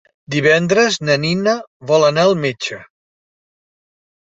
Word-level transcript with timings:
Divendres 0.35 0.97
na 1.09 1.17
Nina 1.25 1.53
vol 1.93 2.07
anar 2.09 2.25
al 2.31 2.35
metge. 2.49 2.81